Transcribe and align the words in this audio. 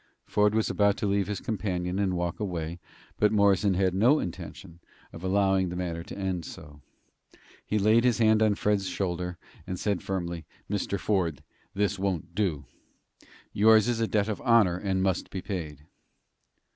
Ford 0.25 0.55
was 0.55 0.67
about 0.71 0.97
to 0.97 1.05
leave 1.05 1.27
his 1.27 1.39
companion 1.41 1.99
and 1.99 2.15
walk 2.15 2.39
away, 2.39 2.79
but 3.19 3.31
Morrison 3.31 3.75
had 3.75 3.93
no 3.93 4.17
intention 4.17 4.79
of 5.13 5.23
allowing 5.23 5.69
the 5.69 5.75
matter 5.75 6.01
to 6.01 6.17
end 6.17 6.43
so. 6.43 6.81
He 7.63 7.77
laid 7.77 8.03
his 8.03 8.17
hand 8.17 8.41
on 8.41 8.55
Ford's 8.55 8.87
shoulder 8.89 9.37
and 9.67 9.79
said, 9.79 10.01
firmly: 10.01 10.43
"Mr. 10.67 10.99
Ford, 10.99 11.43
this 11.75 11.99
won't 11.99 12.33
do. 12.33 12.65
Yours 13.53 13.87
is 13.87 13.99
a 13.99 14.07
debt 14.07 14.27
of 14.27 14.41
honor, 14.41 14.75
and 14.77 15.03
must 15.03 15.29
be 15.29 15.39
paid." 15.43 15.85